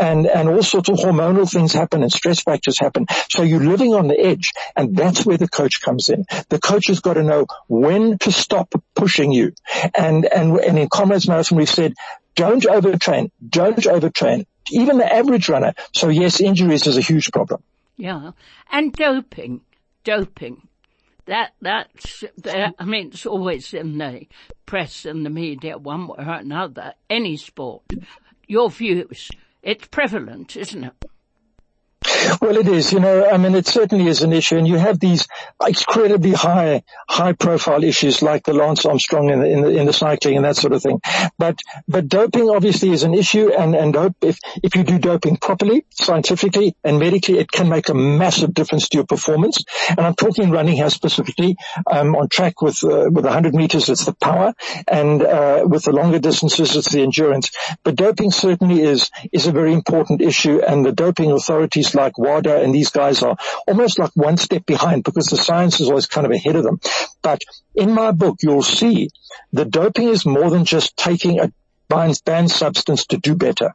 [0.00, 3.06] and, and all sorts of hormonal things happen and stress factors happen.
[3.30, 6.24] So you're living on the edge and that's where the coach comes in.
[6.48, 9.52] The coach has got to know when to stop pushing you.
[9.94, 11.94] And, and, and in Comrades Marathon, we've said,
[12.34, 13.30] don't overtrain.
[13.48, 14.46] Don't overtrain.
[14.70, 15.74] Even the average runner.
[15.92, 17.62] So yes, injuries is a huge problem.
[17.98, 18.30] Yeah.
[18.72, 19.60] And doping.
[20.04, 20.66] Doping.
[21.26, 24.26] That, that's, that, I mean, it's always in the
[24.64, 26.94] press and the media one way or another.
[27.10, 27.82] Any sport.
[28.46, 29.28] Your views.
[29.62, 31.04] It's prevalent, isn't it?
[32.40, 32.92] Well, it is.
[32.92, 35.26] You know, I mean, it certainly is an issue, and you have these
[35.66, 40.36] incredibly high, high-profile issues like the Lance Armstrong in the, in the, in the cycling
[40.36, 41.00] and that sort of thing.
[41.38, 45.36] But but doping obviously is an issue, and and dope, if if you do doping
[45.36, 49.62] properly, scientifically and medically, it can make a massive difference to your performance.
[49.88, 51.56] And I'm talking running here specifically.
[51.90, 54.54] Um, on track with uh, with 100 meters, it's the power,
[54.86, 57.50] and uh, with the longer distances, it's the endurance.
[57.84, 62.62] But doping certainly is is a very important issue, and the doping authorities like WADA
[62.62, 66.26] and these guys are almost like one step behind because the science is always kind
[66.26, 66.80] of ahead of them.
[67.22, 67.42] But
[67.74, 69.10] in my book, you'll see
[69.52, 71.52] the doping is more than just taking a
[71.88, 73.74] banned substance to do better.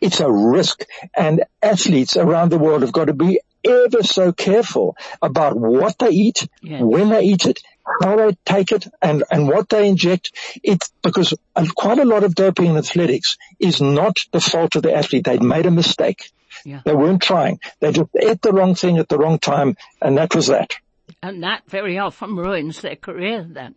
[0.00, 0.84] It's a risk
[1.16, 6.10] and athletes around the world have got to be ever so careful about what they
[6.10, 6.82] eat, yes.
[6.82, 7.60] when they eat it,
[8.02, 10.32] how they take it and, and what they inject.
[10.62, 11.34] It's because
[11.76, 15.24] quite a lot of doping in athletics is not the fault of the athlete.
[15.24, 16.30] They've made a mistake.
[16.64, 16.80] Yeah.
[16.84, 17.60] They weren't trying.
[17.80, 20.74] They just ate the wrong thing at the wrong time, and that was that.
[21.22, 23.74] And that very often ruins their career then.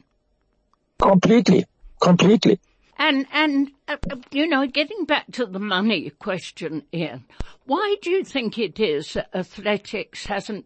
[1.02, 1.66] Completely.
[2.02, 2.60] Completely.
[2.98, 7.26] And, and, uh, uh, you know, getting back to the money question, Ian,
[7.66, 10.66] why do you think it is that athletics hasn't,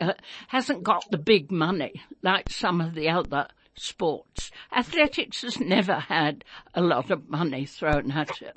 [0.00, 0.12] uh,
[0.48, 4.50] hasn't got the big money like some of the other sports?
[4.74, 8.56] Athletics has never had a lot of money thrown at it.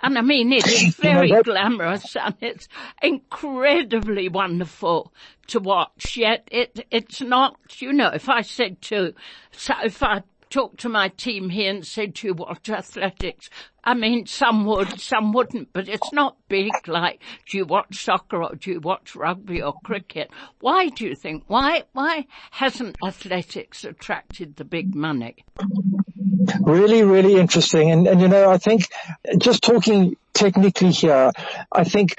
[0.00, 2.68] And I mean, it is very glamorous and it's
[3.02, 5.12] incredibly wonderful
[5.48, 6.16] to watch.
[6.16, 9.14] Yet it, it's not, you know, if I said to,
[9.52, 13.50] so if I talked to my team here and said to you watch athletics,
[13.84, 18.42] I mean, some would, some wouldn't, but it's not big like, do you watch soccer
[18.42, 20.30] or do you watch rugby or cricket?
[20.60, 21.44] Why do you think?
[21.46, 25.44] Why, why hasn't athletics attracted the big money?
[26.60, 27.90] Really, really interesting.
[27.90, 28.88] And, and you know, I think
[29.38, 31.32] just talking technically here,
[31.72, 32.14] I think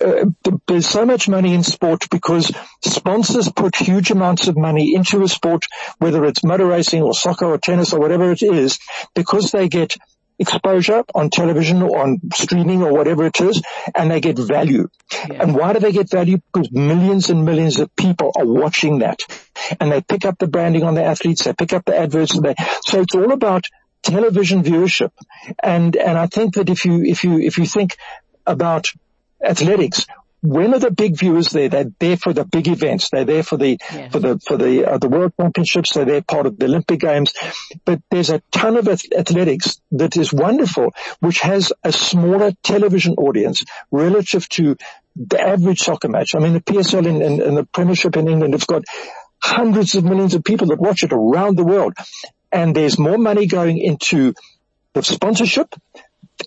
[0.00, 0.26] uh,
[0.66, 2.50] there's so much money in sport because
[2.82, 5.64] sponsors put huge amounts of money into a sport,
[5.98, 8.78] whether it's motor racing or soccer or tennis or whatever it is,
[9.14, 9.96] because they get
[10.38, 13.62] exposure on television or on streaming or whatever it is,
[13.94, 14.88] and they get value.
[15.12, 15.42] Yeah.
[15.42, 16.38] And why do they get value?
[16.52, 19.20] Because millions and millions of people are watching that.
[19.80, 22.54] And they pick up the branding on the athletes, they pick up the adverts, they,
[22.82, 23.64] so it's all about
[24.02, 25.12] television viewership.
[25.62, 27.96] And, and I think that if you, if you, if you think
[28.46, 28.92] about
[29.42, 30.06] athletics,
[30.44, 31.70] when are the big viewers there?
[31.70, 33.08] They're there for the big events.
[33.08, 34.12] They're there for the yes.
[34.12, 35.94] for the for the uh, the World Championships.
[35.94, 37.32] They're there part of the Olympic Games.
[37.86, 43.64] But there's a ton of athletics that is wonderful, which has a smaller television audience
[43.90, 44.76] relative to
[45.16, 46.34] the average soccer match.
[46.34, 48.84] I mean, the PSL and the Premiership in England have got
[49.42, 51.94] hundreds of millions of people that watch it around the world,
[52.52, 54.34] and there's more money going into
[54.92, 55.74] the sponsorship,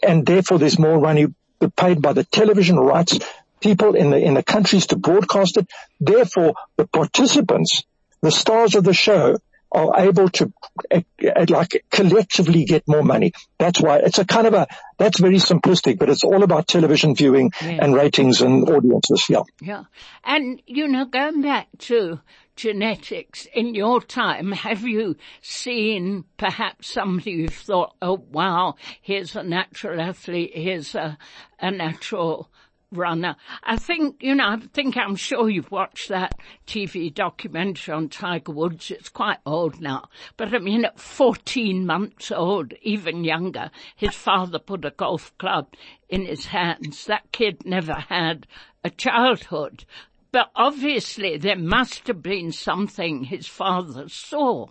[0.04, 1.34] and therefore there's more money
[1.76, 3.18] paid by the television rights
[3.60, 5.68] people in the, in the countries to broadcast it.
[6.00, 7.84] Therefore, the participants,
[8.22, 9.38] the stars of the show
[9.70, 10.54] are able to
[10.92, 11.02] uh,
[11.50, 13.34] like collectively get more money.
[13.60, 14.68] That's why it's a kind of a,
[14.98, 17.80] that's very simplistic, but it's all about television viewing yeah.
[17.82, 19.26] and ratings and audiences.
[19.30, 19.42] Yeah.
[19.62, 19.84] Yeah.
[20.24, 22.22] And, you know, going back to
[22.56, 29.44] genetics in your time, have you seen perhaps somebody you've thought, oh wow, here's a
[29.44, 31.18] natural athlete, here's a,
[31.60, 32.50] a natural
[32.92, 33.36] runner.
[33.64, 38.52] I think, you know, I think I'm sure you've watched that TV documentary on Tiger
[38.52, 38.92] Woods.
[38.92, 40.10] It's quite old now.
[40.38, 45.74] But I mean, at 14 months old, even younger, his father put a golf club
[46.10, 47.06] in his hands.
[47.06, 48.48] That kid never had
[48.84, 49.86] a childhood.
[50.32, 54.68] But obviously there must have been something his father saw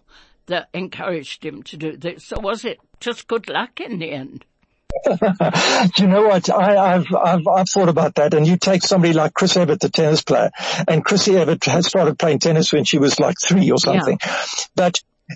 [0.46, 2.24] that encouraged him to do this.
[2.24, 4.44] So was it just good luck in the end?
[5.98, 6.50] you know what?
[6.50, 8.34] I, have I've, I've thought about that.
[8.34, 10.50] And you take somebody like Chris Evert, the tennis player,
[10.88, 14.18] and Chrissy Evert had started playing tennis when she was like three or something.
[14.24, 14.36] Yeah.
[14.74, 14.94] But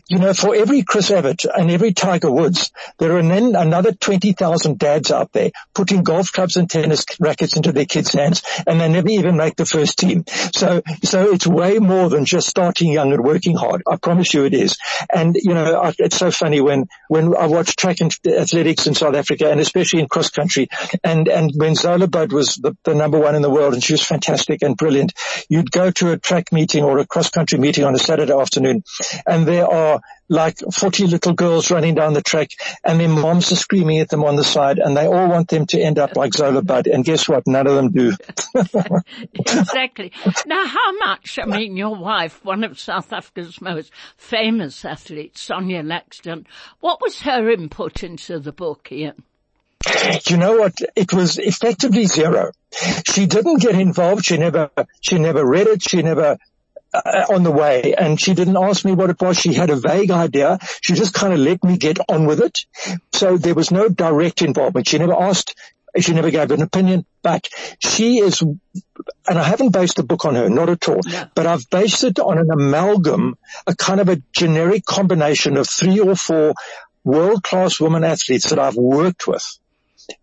[0.09, 4.79] you know, for every Chris Evert and every Tiger Woods, there are then another 20,000
[4.79, 8.89] dads out there putting golf clubs and tennis rackets into their kids' hands and they
[8.89, 10.25] never even make the first team.
[10.53, 13.83] So, so it's way more than just starting young and working hard.
[13.87, 14.79] I promise you it is.
[15.13, 19.17] And, you know, it's so funny when, when I watch track and athletics in South
[19.17, 20.69] Africa and especially in cross country
[21.03, 23.95] and, and when Zola Budd was the, the number one in the world and she
[23.95, 25.15] was fantastic and brilliant,
[25.49, 28.85] you'd go to a track meeting or a cross country meeting on a Saturday afternoon
[29.27, 32.51] and there are are like 40 little girls running down the track
[32.85, 35.67] and their moms are screaming at them on the side and they all want them
[35.67, 36.87] to end up like Zola Budd.
[36.87, 37.47] And guess what?
[37.47, 38.13] None of them do.
[39.35, 40.13] exactly.
[40.47, 45.83] Now how much, I mean, your wife, one of South Africa's most famous athletes, Sonia
[45.83, 46.47] Laxton,
[46.81, 49.25] what was her input into the book, Ian?
[50.29, 50.75] You know what?
[50.95, 52.53] It was effectively zero.
[53.07, 54.27] She didn't get involved.
[54.27, 54.71] She never,
[55.01, 55.83] she never read it.
[55.83, 56.37] She never
[56.93, 59.39] uh, on the way and she didn't ask me what it was.
[59.39, 60.59] She had a vague idea.
[60.83, 62.61] She just kind of let me get on with it.
[63.13, 64.89] So there was no direct involvement.
[64.89, 65.55] She never asked,
[65.99, 68.59] she never gave an opinion, but she is, and
[69.39, 71.27] I haven't based the book on her, not at all, yeah.
[71.35, 73.37] but I've based it on an amalgam,
[73.67, 76.55] a kind of a generic combination of three or four
[77.05, 79.47] world-class women athletes that I've worked with.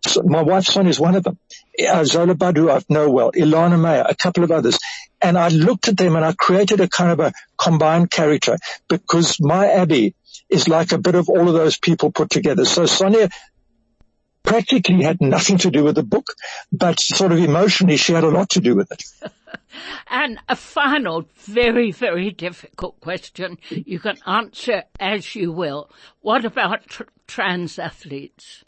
[0.06, 1.38] So my wife's son is one of them.
[2.04, 4.80] Zola Badu, I know well, Elana Meyer, a couple of others.
[5.22, 8.58] And I looked at them and I created a kind of a combined character
[8.88, 10.16] because my Abbey
[10.50, 12.66] is like a bit of all of those people put together.
[12.66, 13.30] So Sonia
[14.44, 16.34] practically had nothing to do with the book,
[16.72, 19.04] but sort of emotionally she had a lot to do with it.
[20.10, 23.58] and a final, very, very difficult question.
[23.70, 25.90] You can answer as you will.
[26.22, 28.64] What about tr- trans athletes?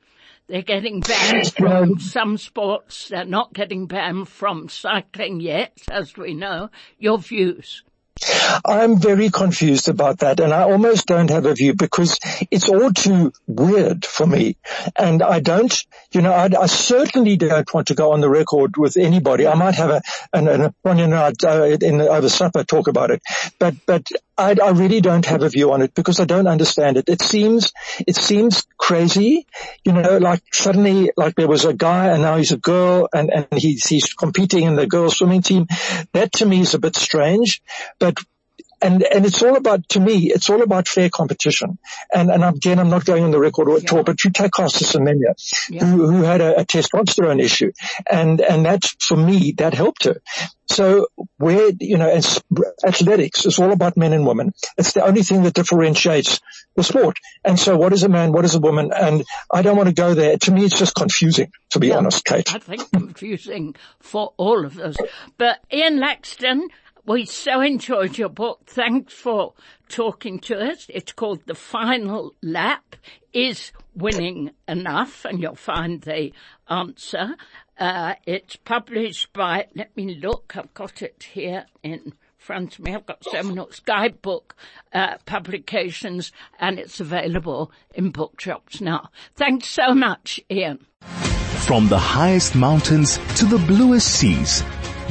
[0.50, 3.10] They're getting banned from some sports.
[3.10, 6.72] They're not getting banned from cycling yet, as we know.
[6.98, 7.84] Your views?
[8.66, 12.20] I'm very confused about that and I almost don't have a view because
[12.52, 14.58] it's all too weird for me.
[14.98, 15.74] And I don't,
[16.12, 19.48] you know, I, I certainly don't want to go on the record with anybody.
[19.48, 20.02] I might have a,
[20.34, 21.32] an, an opinion uh,
[21.82, 23.22] in over supper talk about it,
[23.58, 24.06] but, but
[24.40, 27.10] I, I really don't have a view on it because I don't understand it.
[27.10, 27.74] It seems,
[28.08, 29.46] it seems crazy,
[29.84, 33.30] you know, like suddenly, like there was a guy and now he's a girl and,
[33.30, 35.68] and he's, he's competing in the girls swimming team.
[36.14, 37.62] That to me is a bit strange,
[38.00, 38.18] but
[38.82, 41.78] and and it's all about to me it's all about fair competition.
[42.14, 43.98] And and again I'm not going on the record or at yeah.
[43.98, 45.34] all but you take Caster Semenya
[45.70, 45.84] yeah.
[45.84, 47.72] who, who had a, a, testosterone issue.
[48.10, 50.22] And and that for me that helped her.
[50.68, 51.08] So
[51.38, 52.10] where you know
[52.86, 54.54] athletics is all about men and women.
[54.78, 56.40] It's the only thing that differentiates
[56.76, 57.18] the sport.
[57.44, 58.92] And so what is a man what is a woman?
[58.96, 60.38] And I don't want to go there.
[60.38, 62.54] To me it's just confusing to be yeah, honest Kate.
[62.54, 64.96] I think confusing for all of us.
[65.38, 66.62] But Ian Laxton
[67.06, 68.62] we so enjoyed your book.
[68.66, 69.54] Thanks for
[69.88, 70.86] talking to us.
[70.90, 72.96] It's called The Final Lap.
[73.32, 75.26] Is winning enough?
[75.26, 76.32] And you'll find the
[76.68, 77.36] answer.
[77.78, 82.96] Uh, it's published by, let me look, I've got it here in front of me.
[82.96, 84.52] I've got Seminole Skybook
[84.94, 89.10] uh, publications and it's available in bookshops now.
[89.36, 90.86] Thanks so much, Ian.
[91.68, 94.64] From the highest mountains to the bluest seas,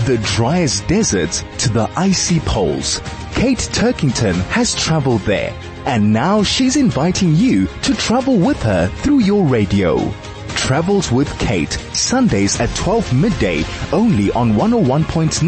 [0.06, 3.00] the driest deserts to the icy poles.
[3.34, 5.54] Kate Turkington has traveled there
[5.86, 10.12] and now she's inviting you to travel with her through your radio.
[10.48, 15.42] Travels with Kate, Sundays at 12 midday only on 101.9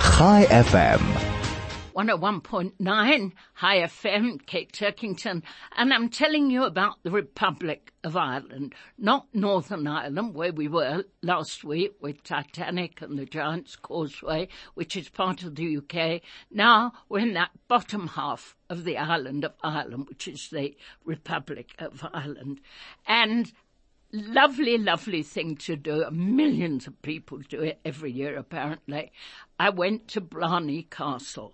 [0.00, 1.29] Chai FM.
[2.00, 5.42] 101.9 Chai FM, Kate Turkington,
[5.76, 11.04] and I'm telling you about the Republic of Ireland, not Northern Ireland where we were
[11.22, 16.22] last week with Titanic and the Giant's Causeway, which is part of the UK.
[16.50, 20.74] Now we're in that bottom half of the island of Ireland, which is the
[21.04, 22.62] Republic of Ireland.
[23.06, 23.52] And
[24.10, 26.10] lovely, lovely thing to do.
[26.10, 29.12] Millions of people do it every year, apparently.
[29.58, 31.52] I went to Blarney Castle.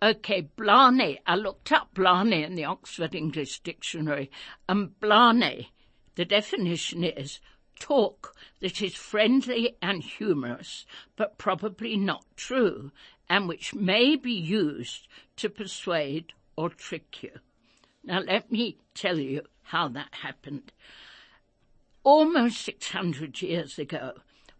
[0.00, 1.18] Okay, Blarney.
[1.26, 4.30] I looked up Blarney in the Oxford English Dictionary,
[4.68, 5.72] and Blarney,
[6.14, 7.40] the definition is
[7.80, 10.86] talk that is friendly and humorous,
[11.16, 12.92] but probably not true,
[13.28, 17.32] and which may be used to persuade or trick you.
[18.04, 20.72] Now let me tell you how that happened.
[22.04, 24.12] Almost 600 years ago,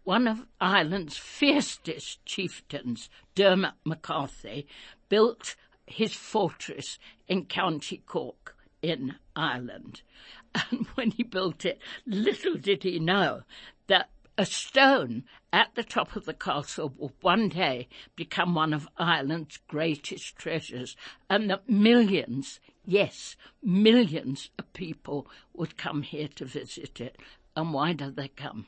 [0.03, 4.67] one of Ireland's fiercest chieftains, Dermot McCarthy,
[5.09, 5.55] built
[5.85, 10.01] his fortress in County Cork in Ireland.
[10.71, 13.43] And when he built it, little did he know
[13.85, 18.87] that a stone at the top of the castle will one day become one of
[18.97, 20.95] Ireland's greatest treasures
[21.29, 27.17] and that millions, yes, millions of people would come here to visit it.
[27.55, 28.65] And why do they come?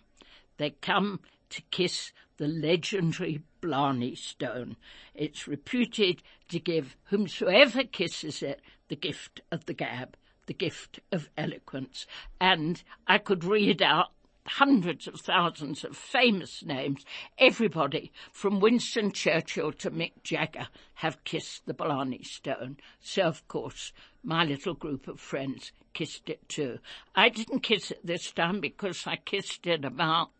[0.57, 1.21] They come
[1.51, 4.75] to kiss the legendary Blarney Stone.
[5.13, 11.29] It's reputed to give whomsoever kisses it the gift of the gab, the gift of
[11.37, 12.07] eloquence.
[12.39, 14.07] And I could read out
[14.47, 17.05] hundreds of thousands of famous names.
[17.37, 22.77] Everybody from Winston Churchill to Mick Jagger have kissed the Blarney Stone.
[22.99, 23.93] So of course
[24.23, 26.79] my little group of friends kissed it too.
[27.15, 30.31] I didn't kiss it this time because I kissed it about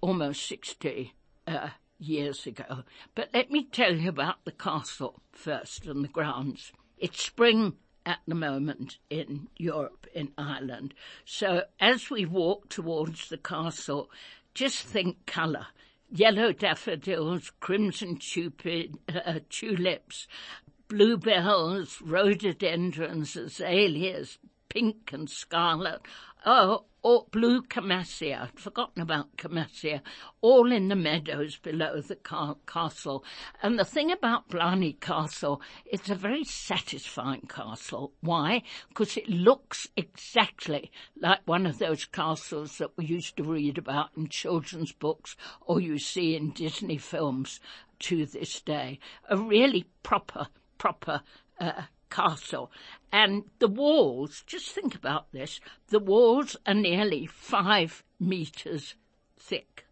[0.00, 1.14] almost 60
[1.46, 1.68] uh,
[1.98, 2.84] years ago.
[3.14, 6.72] But let me tell you about the castle first and the grounds.
[6.98, 7.74] It's spring
[8.04, 10.94] at the moment in Europe, in Ireland.
[11.24, 14.10] So as we walk towards the castle,
[14.54, 15.66] just think colour.
[16.08, 20.28] Yellow daffodils, crimson tupid, uh, tulips,
[20.88, 24.38] bluebells, rhododendrons, azaleas,
[24.68, 26.00] pink and scarlet.
[26.48, 30.00] Oh, or blue camassia, I'd forgotten about camassia,
[30.40, 33.24] all in the meadows below the castle.
[33.64, 38.12] And the thing about Blarney Castle, it's a very satisfying castle.
[38.20, 38.62] Why?
[38.88, 44.10] Because it looks exactly like one of those castles that we used to read about
[44.16, 47.58] in children's books or you see in Disney films
[47.98, 49.00] to this day.
[49.28, 50.46] A really proper,
[50.78, 51.22] proper
[51.58, 52.70] uh, castle.
[53.12, 58.94] And the walls, just think about this, the walls are nearly five metres
[59.38, 59.86] thick.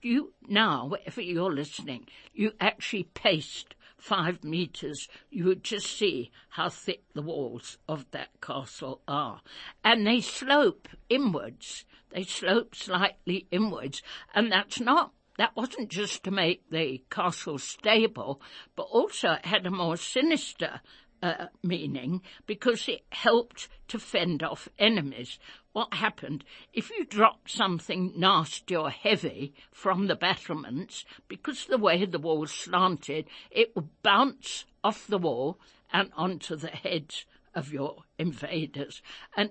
[0.00, 6.68] You now, wherever you're listening, you actually paced five metres, you would just see how
[6.68, 9.40] thick the walls of that castle are.
[9.84, 11.84] And they slope inwards.
[12.10, 14.02] They slope slightly inwards.
[14.34, 18.42] And that's not that wasn't just to make the castle stable,
[18.76, 20.80] but also it had a more sinister
[21.22, 25.38] uh, meaning because it helped to fend off enemies.
[25.72, 26.44] What happened?
[26.72, 32.46] If you dropped something nasty or heavy from the battlements, because the way the wall
[32.46, 35.58] slanted, it would bounce off the wall
[35.92, 39.02] and onto the heads of your invaders.
[39.36, 39.50] And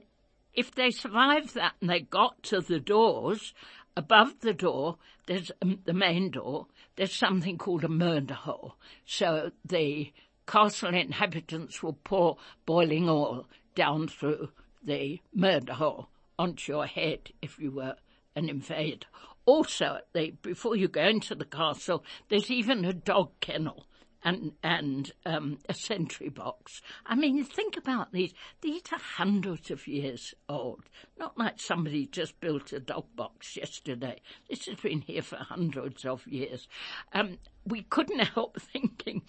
[0.53, 3.53] if they survived that and they got to the doors,
[3.95, 4.97] above the door,
[5.27, 8.75] there's um, the main door, there's something called a murder hole.
[9.05, 10.11] So the
[10.47, 14.49] castle inhabitants will pour boiling oil down through
[14.83, 17.95] the murder hole onto your head if you were
[18.35, 19.07] an invader.
[19.45, 23.85] Also, they, before you go into the castle, there's even a dog kennel
[24.23, 26.81] and and um, a sentry box.
[27.05, 28.33] I mean, think about these.
[28.61, 30.83] These are hundreds of years old.
[31.17, 34.21] Not like somebody just built a dog box yesterday.
[34.49, 36.67] This has been here for hundreds of years.
[37.13, 39.21] Um, we couldn't help thinking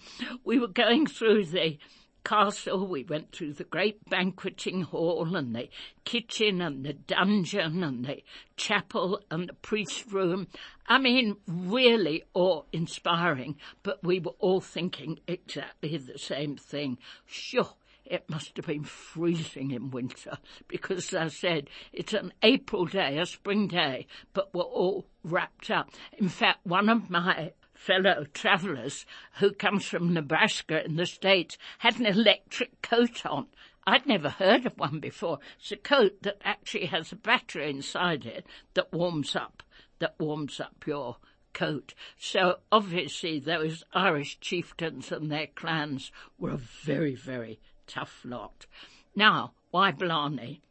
[0.43, 1.77] we were going through the
[2.23, 5.69] castle, we went through the great banqueting hall and the
[6.05, 8.23] kitchen and the dungeon and the
[8.57, 10.47] chapel and the priest's room.
[10.87, 16.97] I mean, really awe-inspiring, but we were all thinking exactly the same thing.
[17.25, 17.73] Sure,
[18.05, 23.17] it must have been freezing in winter because, as I said, it's an April day,
[23.17, 25.89] a spring day, but we're all wrapped up.
[26.17, 27.53] In fact, one of my
[27.85, 29.05] fellow travellers
[29.39, 33.47] who comes from Nebraska in the States had an electric coat on.
[33.85, 35.39] I'd never heard of one before.
[35.59, 39.63] It's a coat that actually has a battery inside it that warms up,
[39.99, 41.17] that warms up your
[41.51, 41.93] coat.
[42.17, 46.09] So obviously those Irish chieftains and their clans
[46.39, 48.65] were a very, very tough lot.
[49.13, 50.61] Now, why Blarney?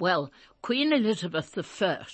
[0.00, 2.04] Well, Queen Elizabeth I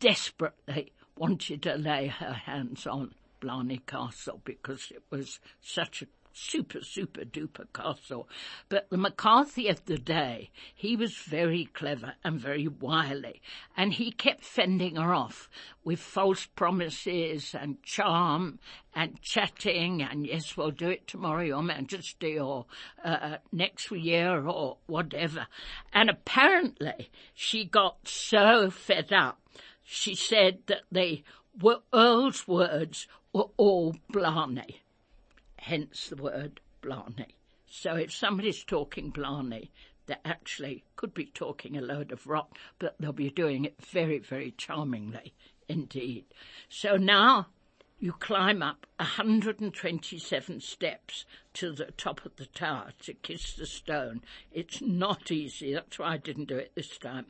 [0.00, 6.80] desperately wanted to lay her hands on Blarney Castle because it was such a super,
[6.82, 8.28] super duper castle.
[8.68, 13.42] But the McCarthy of the day, he was very clever and very wily,
[13.76, 15.50] and he kept fending her off
[15.82, 18.60] with false promises and charm
[18.94, 22.66] and chatting and yes, we'll do it tomorrow, Your Majesty, or
[23.04, 25.46] uh, next year or whatever.
[25.92, 29.40] And apparently she got so fed up
[29.90, 31.22] she said that the
[31.94, 34.80] Earl's words were all Blarney,
[35.56, 37.34] hence the word Blarney.
[37.66, 39.70] So if somebody's talking Blarney,
[40.06, 44.18] they actually could be talking a load of rot, but they'll be doing it very,
[44.18, 45.34] very charmingly
[45.68, 46.24] indeed.
[46.68, 47.48] So now
[48.00, 54.22] you climb up 127 steps to the top of the tower to kiss the stone.
[54.52, 55.74] It's not easy.
[55.74, 57.26] That's why I didn't do it this time.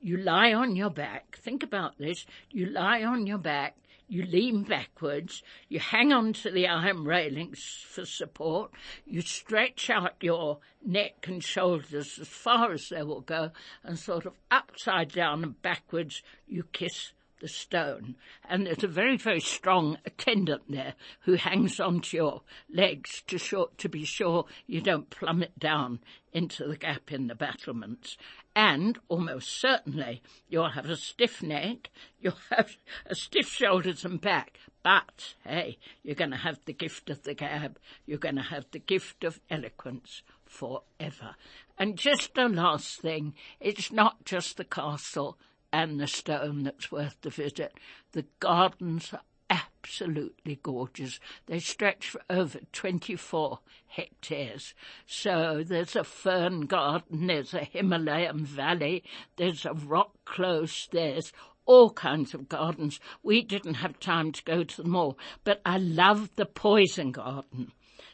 [0.00, 1.38] You lie on your back.
[1.42, 2.26] Think about this.
[2.50, 3.76] You lie on your back.
[4.10, 5.44] You lean backwards.
[5.68, 8.72] You hang on to the iron railings for support.
[9.06, 13.52] You stretch out your neck and shoulders as far as they will go
[13.84, 18.16] and sort of upside down and backwards you kiss the stone.
[18.48, 23.88] And there's a very, very strong attendant there who hangs onto your legs to, to
[23.88, 26.00] be sure you don't plummet down
[26.32, 28.16] into the gap in the battlements.
[28.54, 31.90] And almost certainly you'll have a stiff neck,
[32.20, 32.76] you'll have
[33.06, 34.58] a stiff shoulders and back.
[34.82, 37.78] But hey, you're going to have the gift of the gab.
[38.06, 41.36] You're going to have the gift of eloquence forever.
[41.78, 45.38] And just a last thing, it's not just the castle
[45.72, 47.74] and the stone that's worth the visit.
[48.12, 49.14] The gardens
[49.50, 51.18] absolutely gorgeous.
[51.46, 54.72] They stretch for over 24 hectares.
[55.06, 59.02] So there's a fern garden, there's a Himalayan valley,
[59.36, 61.32] there's a rock close, there's
[61.66, 63.00] all kinds of gardens.
[63.22, 67.72] We didn't have time to go to them all, but I loved the poison garden.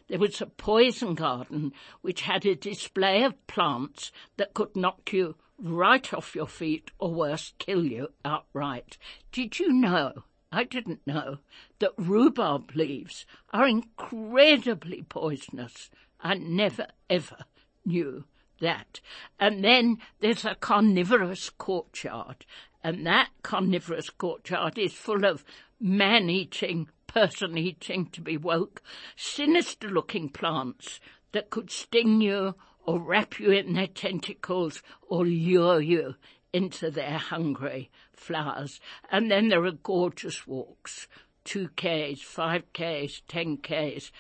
[0.09, 5.37] There was a poison garden which had a display of plants that could knock you
[5.59, 8.99] right off your feet or worse, kill you outright.
[9.33, 10.25] Did you know?
[10.53, 11.39] I didn't know
[11.81, 15.91] that rhubarb leaves are incredibly poisonous.
[16.21, 17.45] I never ever
[17.85, 18.25] knew
[18.61, 19.01] that.
[19.39, 22.47] And then there's a carnivorous courtyard,
[22.83, 25.45] and that carnivorous courtyard is full of
[25.81, 28.83] man-eating, person-eating to be woke,
[29.17, 31.01] sinister-looking plants
[31.33, 32.55] that could sting you
[32.87, 36.15] or wrap you in their tentacles or lure you
[36.53, 38.81] into their hungry flowers.
[39.11, 41.07] And then there are gorgeous walks,
[41.45, 44.11] 2Ks, 5Ks, 10Ks,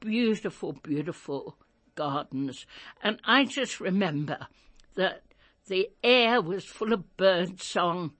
[0.00, 1.56] beautiful, beautiful
[1.94, 2.66] gardens.
[3.02, 4.46] And I just remember
[4.94, 5.22] that
[5.66, 8.12] the air was full of bird song.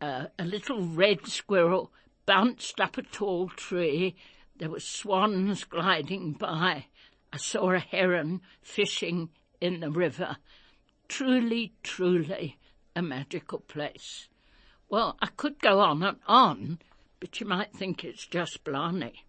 [0.00, 1.92] Uh, a little red squirrel
[2.26, 4.16] bounced up a tall tree.
[4.56, 6.86] There were swans gliding by.
[7.32, 9.30] I saw a heron fishing
[9.60, 10.38] in the river.
[11.08, 12.58] Truly, truly
[12.96, 14.28] a magical place.
[14.90, 16.78] Well, I could go on and on,
[17.20, 19.24] but you might think it's just Blarney.